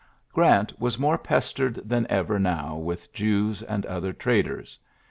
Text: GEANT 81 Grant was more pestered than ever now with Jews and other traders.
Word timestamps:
GEANT 0.33 0.33
81 0.33 0.33
Grant 0.49 0.79
was 0.81 0.97
more 0.97 1.17
pestered 1.19 1.75
than 1.87 2.07
ever 2.09 2.39
now 2.39 2.75
with 2.75 3.13
Jews 3.13 3.61
and 3.61 3.85
other 3.85 4.13
traders. 4.13 4.79